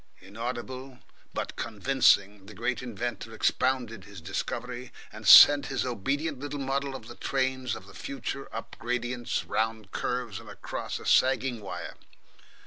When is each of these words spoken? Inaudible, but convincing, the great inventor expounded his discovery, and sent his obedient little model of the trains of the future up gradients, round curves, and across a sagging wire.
Inaudible, 0.19 0.97
but 1.31 1.55
convincing, 1.55 2.47
the 2.47 2.55
great 2.55 2.81
inventor 2.81 3.35
expounded 3.35 4.03
his 4.05 4.19
discovery, 4.19 4.91
and 5.13 5.27
sent 5.27 5.67
his 5.67 5.85
obedient 5.85 6.39
little 6.39 6.57
model 6.59 6.95
of 6.95 7.07
the 7.07 7.13
trains 7.13 7.75
of 7.75 7.85
the 7.85 7.93
future 7.93 8.49
up 8.51 8.75
gradients, 8.79 9.45
round 9.45 9.91
curves, 9.91 10.39
and 10.39 10.49
across 10.49 10.97
a 10.97 11.05
sagging 11.05 11.61
wire. 11.61 11.93